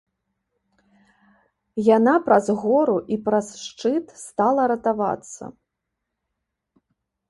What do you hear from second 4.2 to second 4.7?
стала